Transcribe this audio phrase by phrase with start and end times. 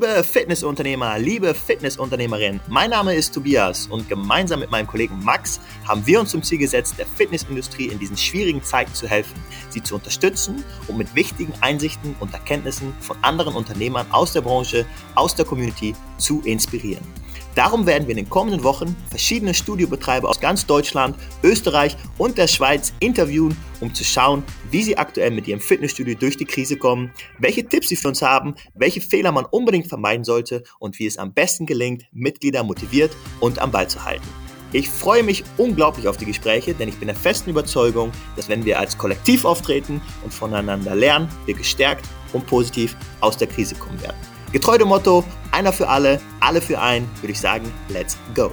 [0.00, 6.06] Liebe Fitnessunternehmer, liebe Fitnessunternehmerin, mein Name ist Tobias und gemeinsam mit meinem Kollegen Max haben
[6.06, 9.34] wir uns zum Ziel gesetzt, der Fitnessindustrie in diesen schwierigen Zeiten zu helfen,
[9.68, 14.86] sie zu unterstützen und mit wichtigen Einsichten und Erkenntnissen von anderen Unternehmern aus der Branche,
[15.16, 17.04] aus der Community zu inspirieren.
[17.60, 22.46] Darum werden wir in den kommenden Wochen verschiedene Studiobetreiber aus ganz Deutschland, Österreich und der
[22.46, 27.12] Schweiz interviewen, um zu schauen, wie sie aktuell mit ihrem Fitnessstudio durch die Krise kommen,
[27.38, 31.18] welche Tipps sie für uns haben, welche Fehler man unbedingt vermeiden sollte und wie es
[31.18, 34.26] am besten gelingt, Mitglieder motiviert und am Ball zu halten.
[34.72, 38.64] Ich freue mich unglaublich auf die Gespräche, denn ich bin der festen Überzeugung, dass wenn
[38.64, 44.00] wir als Kollektiv auftreten und voneinander lernen, wir gestärkt und positiv aus der Krise kommen
[44.00, 44.16] werden.
[44.52, 48.50] Getreu dem Motto, einer für alle, alle für einen, würde ich sagen, let's go.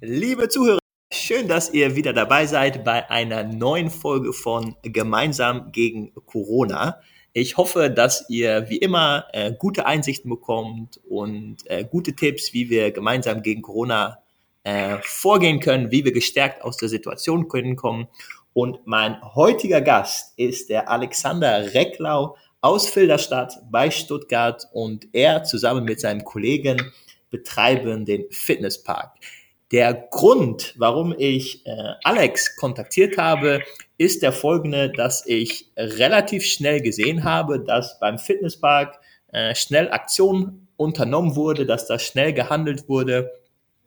[0.00, 0.78] Liebe Zuhörer,
[1.12, 7.00] schön, dass ihr wieder dabei seid bei einer neuen Folge von Gemeinsam gegen Corona.
[7.34, 12.70] Ich hoffe, dass ihr wie immer äh, gute Einsichten bekommt und äh, gute Tipps, wie
[12.70, 14.20] wir gemeinsam gegen Corona
[14.64, 18.08] äh, vorgehen können, wie wir gestärkt aus der Situation können kommen
[18.52, 25.84] und mein heutiger Gast ist der Alexander Recklau aus Filderstadt bei Stuttgart und er zusammen
[25.84, 26.92] mit seinem Kollegen
[27.30, 29.12] betreiben den Fitnesspark.
[29.72, 33.62] Der Grund, warum ich äh, Alex kontaktiert habe,
[33.98, 38.98] ist der folgende, dass ich relativ schnell gesehen habe, dass beim Fitnesspark
[39.32, 43.30] äh, schnell Aktion unternommen wurde, dass da schnell gehandelt wurde.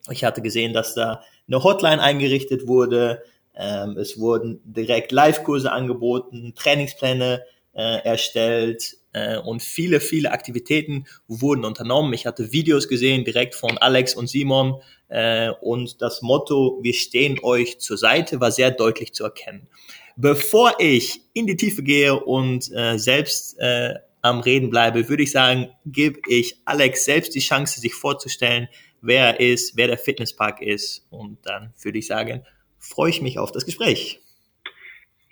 [0.10, 3.24] Ich hatte gesehen, dass da eine Hotline eingerichtet wurde,
[3.56, 11.66] ähm, es wurden direkt Live-Kurse angeboten, Trainingspläne äh, erstellt äh, und viele, viele Aktivitäten wurden
[11.66, 12.14] unternommen.
[12.14, 17.40] Ich hatte Videos gesehen direkt von Alex und Simon äh, und das Motto, wir stehen
[17.44, 19.68] euch zur Seite, war sehr deutlich zu erkennen.
[20.16, 25.32] Bevor ich in die Tiefe gehe und äh, selbst äh, am Reden bleibe, würde ich
[25.32, 28.70] sagen, gebe ich Alex selbst die Chance, sich vorzustellen,
[29.02, 31.06] wer er ist, wer der Fitnesspark ist.
[31.10, 32.46] Und dann würde ich sagen,
[32.84, 34.20] freue ich mich auf das Gespräch.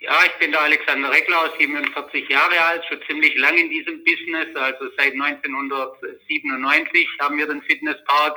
[0.00, 4.48] Ja, ich bin der Alexander Recklau, 47 Jahre alt, schon ziemlich lang in diesem Business,
[4.56, 8.36] also seit 1997 haben wir den Fitnesspark,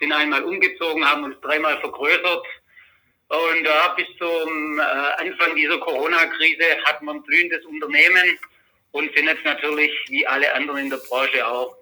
[0.00, 2.44] sind einmal umgezogen, haben uns dreimal vergrößert
[3.28, 8.38] und äh, bis zum äh, Anfang dieser Corona-Krise hatten wir ein blühendes Unternehmen
[8.92, 11.76] und sind jetzt natürlich, wie alle anderen in der Branche auch,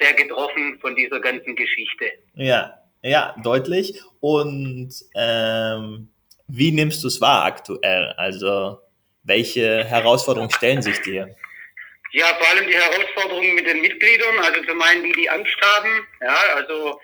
[0.00, 2.12] sehr getroffen von dieser ganzen Geschichte.
[2.34, 4.00] Ja, ja, deutlich.
[4.20, 6.10] Und ähm,
[6.48, 8.14] wie nimmst du es wahr aktuell?
[8.16, 8.78] Also
[9.22, 11.36] welche Herausforderungen stellen sich dir?
[12.12, 16.06] Ja, vor allem die Herausforderungen mit den Mitgliedern, also zum einen die, die Angst haben,
[16.22, 16.98] ja, also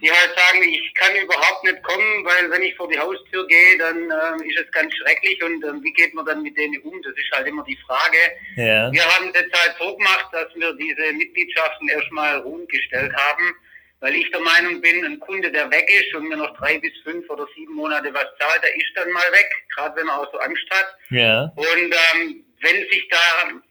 [0.00, 3.78] die halt sagen, ich kann überhaupt nicht kommen, weil wenn ich vor die Haustür gehe,
[3.78, 7.02] dann äh, ist es ganz schrecklich und äh, wie geht man dann mit denen um?
[7.02, 8.18] Das ist halt immer die Frage.
[8.54, 8.92] Ja.
[8.92, 13.56] Wir haben es jetzt halt so gemacht, dass wir diese Mitgliedschaften erstmal ruhend gestellt haben
[14.00, 16.92] weil ich der Meinung bin, ein Kunde, der weg ist und mir noch drei bis
[17.02, 20.32] fünf oder sieben Monate was zahlt, der ist dann mal weg, gerade wenn er auch
[20.32, 20.96] so Angst hat.
[21.10, 21.52] Ja.
[21.56, 23.18] Und ähm, wenn sich da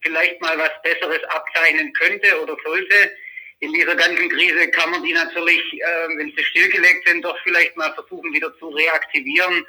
[0.02, 3.10] vielleicht mal was Besseres abzeichnen könnte oder sollte,
[3.60, 7.76] in dieser ganzen Krise kann man die natürlich, äh, wenn sie stillgelegt sind, doch vielleicht
[7.76, 9.66] mal versuchen wieder zu reaktivieren,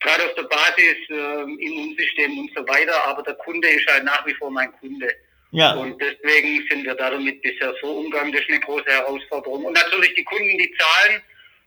[0.00, 3.04] gerade auf der Basis, äh, Immunsystem und so weiter.
[3.06, 5.08] Aber der Kunde ist halt nach wie vor mein Kunde.
[5.54, 5.74] Ja.
[5.74, 8.32] Und deswegen sind wir damit bisher so umgegangen.
[8.32, 9.66] Das ist eine große Herausforderung.
[9.66, 11.22] Und natürlich die Kunden, die zahlen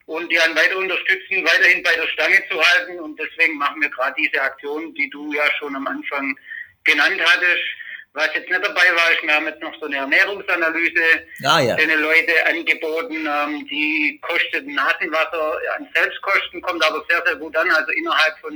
[0.07, 2.99] und die einen weiter unterstützen, weiterhin bei der Stange zu halten.
[2.99, 6.37] Und deswegen machen wir gerade diese Aktion, die du ja schon am Anfang
[6.83, 7.63] genannt hattest.
[8.11, 11.75] Was jetzt nicht dabei war, ist, wir haben jetzt noch so eine Ernährungsanalyse ah, ja.
[11.75, 13.25] den Leute angeboten.
[13.25, 17.71] Ähm, die kostet Nasenwasser an Selbstkosten, kommt aber sehr, sehr gut an.
[17.71, 18.53] Also innerhalb von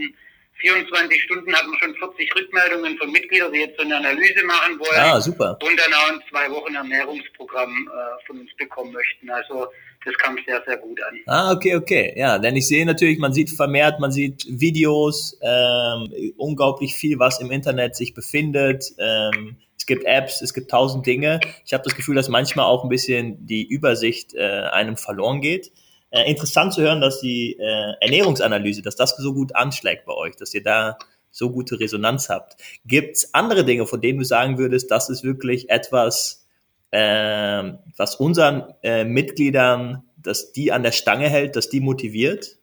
[0.59, 4.79] 24 Stunden hatten wir schon 40 Rückmeldungen von Mitgliedern, die jetzt so eine Analyse machen
[4.79, 4.99] wollen.
[4.99, 5.57] Ah, super.
[5.61, 9.29] Und dann auch ein zwei Wochen Ernährungsprogramm äh, von uns bekommen möchten.
[9.29, 9.67] Also
[10.05, 11.19] das kam sehr, sehr gut an.
[11.27, 12.13] Ah, okay, okay.
[12.15, 17.39] Ja, denn ich sehe natürlich, man sieht vermehrt, man sieht Videos, ähm, unglaublich viel, was
[17.39, 18.85] im Internet sich befindet.
[18.97, 21.39] Ähm, es gibt Apps, es gibt tausend Dinge.
[21.65, 25.71] Ich habe das Gefühl, dass manchmal auch ein bisschen die Übersicht äh, einem verloren geht.
[26.11, 30.35] Äh, interessant zu hören, dass die äh, Ernährungsanalyse, dass das so gut anschlägt bei euch,
[30.35, 30.97] dass ihr da
[31.31, 32.61] so gute Resonanz habt.
[32.85, 36.45] Gibt's andere Dinge, von denen du sagen würdest, das ist wirklich etwas,
[36.91, 37.63] äh,
[37.95, 42.57] was unseren äh, Mitgliedern, dass die an der Stange hält, dass die motiviert?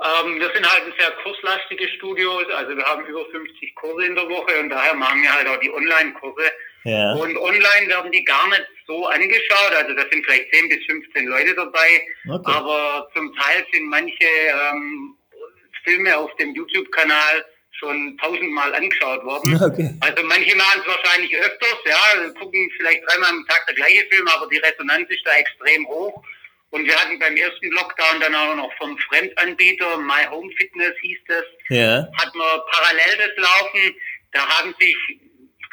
[0.00, 4.14] Ähm, wir sind halt ein sehr kurslastige Studio, also wir haben über 50 Kurse in
[4.14, 6.44] der Woche und daher machen wir halt auch die Online-Kurse.
[6.84, 7.12] Ja.
[7.12, 9.72] Und online werden die gar nicht so angeschaut.
[9.76, 12.02] Also da sind vielleicht 10 bis 15 Leute dabei.
[12.28, 12.52] Okay.
[12.52, 14.26] Aber zum Teil sind manche
[14.72, 15.16] ähm,
[15.84, 19.58] Filme auf dem YouTube-Kanal schon tausendmal angeschaut worden.
[19.70, 19.94] Okay.
[20.00, 24.26] Also manche machen es wahrscheinlich öfters, ja, gucken vielleicht dreimal am Tag der gleiche Film,
[24.28, 26.22] aber die Resonanz ist da extrem hoch.
[26.70, 31.18] Und wir hatten beim ersten Lockdown dann auch noch vom Fremdanbieter, My Home Fitness hieß
[31.28, 32.06] das, ja.
[32.18, 33.96] hatten wir parallel das laufen.
[34.32, 35.29] Da haben sich, ich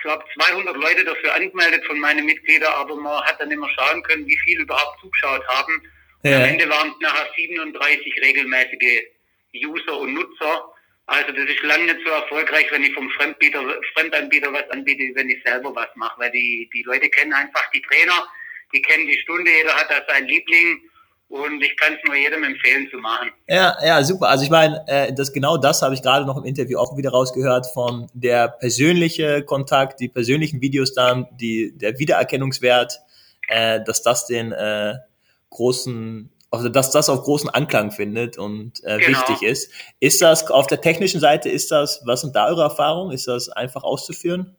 [0.08, 4.26] glaube, 200 Leute dafür angemeldet von meinen Mitgliedern, aber man hat dann immer schauen können,
[4.26, 5.82] wie viele überhaupt zugeschaut haben.
[6.24, 6.38] Ja.
[6.38, 9.04] Am Ende waren es nachher 37 regelmäßige
[9.54, 10.74] User und Nutzer.
[11.08, 13.64] Also das ist lange nicht so erfolgreich, wenn ich vom Fremdbieter,
[13.94, 17.82] Fremdanbieter was anbiete, wenn ich selber was mache, weil die, die Leute kennen einfach die
[17.82, 18.28] Trainer,
[18.74, 20.82] die kennen die Stunde, jeder hat da seinen Liebling
[21.30, 23.32] und ich kann es nur jedem empfehlen zu machen.
[23.48, 24.30] Ja, ja, super.
[24.30, 27.12] Also ich meine, äh, das genau das habe ich gerade noch im Interview auch wieder
[27.12, 33.00] rausgehört von der persönliche Kontakt, die persönlichen Videos dann, die der Wiedererkennungswert,
[33.50, 34.96] äh, dass das den äh,
[35.50, 39.20] großen also dass das auf großen Anklang findet und äh, genau.
[39.20, 39.72] wichtig ist.
[40.00, 43.12] Ist das auf der technischen Seite, ist das, was sind da eure Erfahrungen?
[43.12, 44.56] Ist das einfach auszuführen?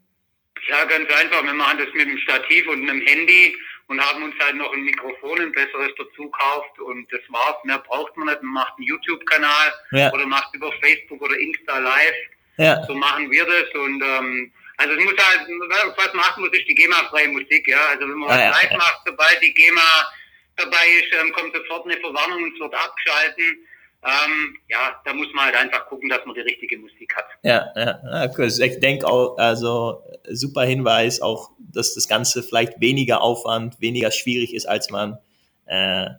[0.68, 1.42] Ja, ganz einfach.
[1.42, 3.54] Wir machen das mit dem Stativ und einem Handy
[3.88, 7.56] und haben uns halt noch ein Mikrofon, ein besseres dazu gekauft und das war's.
[7.64, 8.42] Mehr braucht man nicht.
[8.42, 10.12] Man macht einen YouTube-Kanal ja.
[10.12, 12.16] oder macht über Facebook oder Insta live.
[12.58, 12.84] Ja.
[12.86, 15.48] So machen wir das und ähm, also es muss halt,
[15.96, 17.80] was machen muss, ist die GEMA-freie Musik, ja.
[17.90, 18.76] Also wenn man ah, was live ja.
[18.76, 20.12] macht, sobald die GEMA
[20.56, 23.67] dabei ist, ähm, kommt sofort eine Verwarnung und es wird abgeschalten.
[24.04, 27.26] Ähm, ja, da muss man halt einfach gucken, dass man die richtige Musik hat.
[27.42, 28.46] Ja, ja, ja cool.
[28.46, 34.54] Ich denke auch, also super Hinweis, auch, dass das Ganze vielleicht weniger Aufwand, weniger schwierig
[34.54, 35.18] ist, als man
[35.66, 36.10] äh,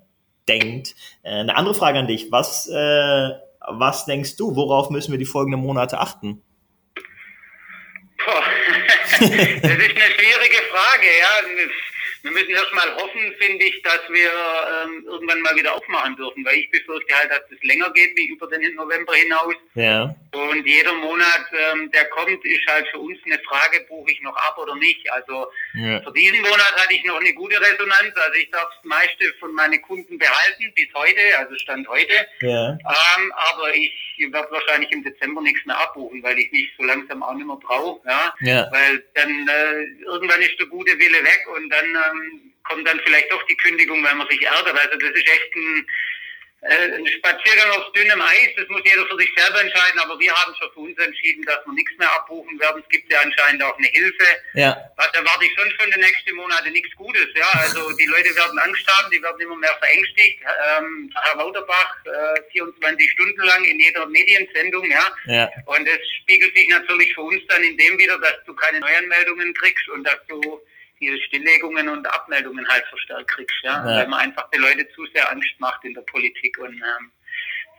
[0.49, 0.95] denkt.
[1.23, 2.31] Äh, eine andere Frage an dich.
[2.31, 3.29] Was, äh,
[3.67, 6.41] was denkst du, worauf müssen wir die folgenden Monate achten?
[8.25, 8.43] Boah.
[9.19, 11.67] das ist eine schwierige Frage, ja
[12.21, 14.30] wir müssen erstmal hoffen, finde ich, dass wir
[14.83, 18.27] ähm, irgendwann mal wieder aufmachen dürfen, weil ich befürchte halt, dass es länger geht wie
[18.27, 19.56] über den November hinaus.
[19.75, 20.16] Ja.
[20.33, 24.36] Und jeder Monat, ähm, der kommt, ist halt für uns eine Frage, buche ich noch
[24.36, 25.10] ab oder nicht.
[25.12, 26.01] Also ja.
[26.01, 28.13] für diesen Monat hatte ich noch eine gute Resonanz.
[28.16, 32.27] Also ich darf das meiste von meinen Kunden behalten bis heute, also Stand heute.
[32.42, 32.72] Ja.
[32.72, 33.92] Ähm, aber ich
[34.31, 37.60] werde wahrscheinlich im Dezember nichts mehr abbuchen, weil ich mich so langsam auch nicht mehr
[37.65, 38.01] traue.
[38.06, 38.33] Ja?
[38.42, 38.68] ja.
[38.72, 43.31] Weil dann äh, irgendwann ist der gute Wille weg und dann ähm, kommt dann vielleicht
[43.31, 44.79] doch die Kündigung, weil man sich ärgert.
[44.79, 45.88] Also das ist echt ein
[46.61, 50.33] äh, ein Spaziergang auf dünnem Eis, das muss jeder für sich selber entscheiden, aber wir
[50.33, 52.83] haben schon für uns entschieden, dass wir nichts mehr abbuchen werden.
[52.83, 54.25] Es gibt ja anscheinend auch eine Hilfe.
[54.56, 54.75] Ja.
[54.97, 56.73] Was erwarte ich sonst von den nächsten Monaten?
[56.73, 57.47] Nichts Gutes, ja.
[57.53, 60.41] Also die Leute werden Angst haben, die werden immer mehr verängstigt.
[60.77, 65.12] Ähm, Herr Lauterbach, äh, 24 Stunden lang in jeder Mediensendung, ja.
[65.27, 65.50] ja.
[65.65, 69.53] Und es spiegelt sich natürlich für uns dann in dem wieder, dass du keine Neuanmeldungen
[69.53, 70.62] kriegst und dass du
[71.00, 73.78] diese Stilllegungen und Abmeldungen halt verstärkt kriegst, ja?
[73.78, 74.00] ja.
[74.00, 77.12] weil man einfach die Leute zu sehr Angst macht in der Politik und ähm,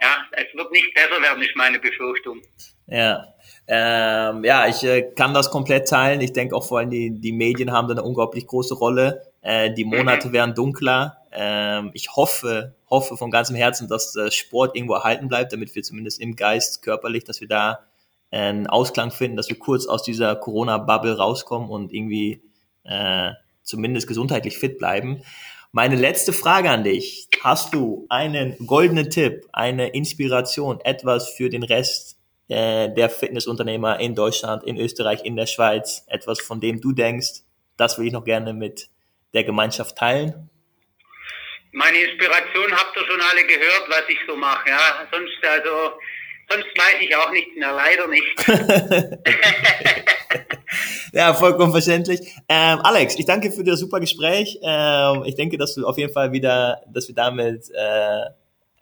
[0.00, 2.40] ja, es wird nicht besser werden, ist meine Befürchtung.
[2.86, 3.34] Ja,
[3.68, 6.20] ähm, ja, ich äh, kann das komplett teilen.
[6.22, 9.22] Ich denke auch vor allem die, die Medien haben da eine unglaublich große Rolle.
[9.42, 10.32] Äh, die Monate mhm.
[10.32, 11.18] werden dunkler.
[11.32, 15.82] Ähm, ich hoffe, hoffe von ganzem Herzen, dass der Sport irgendwo erhalten bleibt, damit wir
[15.82, 17.86] zumindest im Geist, körperlich, dass wir da
[18.30, 22.42] einen Ausklang finden, dass wir kurz aus dieser Corona-Bubble rauskommen und irgendwie
[22.84, 23.32] äh,
[23.62, 25.22] zumindest gesundheitlich fit bleiben.
[25.72, 27.28] Meine letzte Frage an dich.
[27.42, 34.16] Hast du einen goldenen Tipp, eine Inspiration, etwas für den Rest äh, der Fitnessunternehmer in
[34.16, 37.42] Deutschland, in Österreich, in der Schweiz, etwas, von dem du denkst,
[37.76, 38.88] das will ich noch gerne mit
[39.32, 40.50] der Gemeinschaft teilen?
[41.72, 44.68] Meine Inspiration habt ihr schon alle gehört, was ich so mache.
[44.68, 45.92] Ja, sonst also
[46.50, 48.36] sonst weiß ich auch nichts mehr, leider nicht.
[51.20, 52.20] ja, vollkommen verständlich.
[52.48, 54.58] Ähm, Alex, ich danke für das super Gespräch.
[54.62, 58.22] Ähm, ich denke, dass du auf jeden Fall wieder, dass wir damit äh,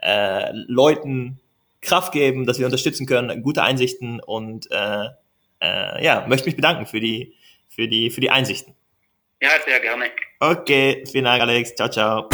[0.01, 1.41] äh, Leuten
[1.81, 5.07] Kraft geben, dass wir unterstützen können, gute Einsichten und äh,
[5.61, 7.35] äh, ja, möchte mich bedanken für die,
[7.69, 8.75] für die, für die Einsichten.
[9.43, 10.05] Ja, sehr gerne.
[10.39, 11.75] Okay, vielen Dank, Alex.
[11.75, 12.29] Ciao, ciao.